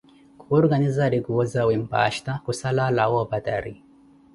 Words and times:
khurkanizari 0.43 1.19
kuwo 1.25 1.43
zawe 1.53 1.73
mpasta 1.83 2.31
khusala 2.43 2.81
alawa 2.89 3.17
opatari. 3.25 3.73